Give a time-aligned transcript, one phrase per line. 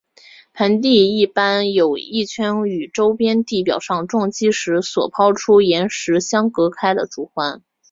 [0.53, 7.61] 盆地一般有一圈与周边地表上撞击时所抛出岩石相隔开的主环。